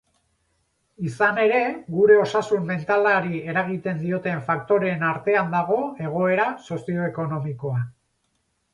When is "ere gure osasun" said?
1.43-2.65